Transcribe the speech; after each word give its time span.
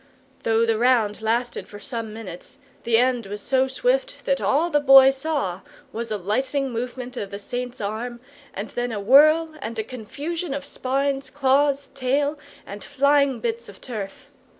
Though 0.41 0.65
the 0.65 0.79
round 0.79 1.21
lasted 1.21 1.67
for 1.67 1.79
some 1.79 2.11
minutes, 2.11 2.57
the 2.85 2.97
end 2.97 3.27
was 3.27 3.39
so 3.39 3.67
swift 3.67 4.25
that 4.25 4.41
all 4.41 4.71
the 4.71 4.79
Boy 4.79 5.11
saw 5.11 5.61
was 5.91 6.09
a 6.09 6.17
lightning 6.17 6.71
movement 6.71 7.15
of 7.17 7.29
the 7.29 7.37
Saint's 7.37 7.79
arm, 7.79 8.19
and 8.51 8.71
then 8.71 8.91
a 8.91 8.99
whirl 8.99 9.53
and 9.61 9.77
a 9.77 9.83
confusion 9.83 10.55
of 10.55 10.65
spines, 10.65 11.29
claws, 11.29 11.89
tail, 11.89 12.39
and 12.65 12.83
flying 12.83 13.39
bits 13.41 13.69
of 13.69 13.79
turf. 13.79 14.31